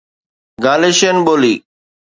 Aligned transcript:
گاليشين 0.63 1.17
ٻولي 1.25 1.53